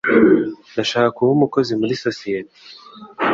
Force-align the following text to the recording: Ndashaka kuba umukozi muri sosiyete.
Ndashaka 0.73 1.07
kuba 1.15 1.29
umukozi 1.33 1.71
muri 1.81 1.93
sosiyete. 2.03 2.57